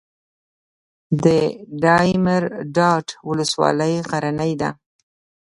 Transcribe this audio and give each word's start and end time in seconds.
د 1.23 1.25
دایمیرداد 1.83 3.05
ولسوالۍ 3.29 3.93
غرنۍ 4.09 4.51
ده 4.61 4.69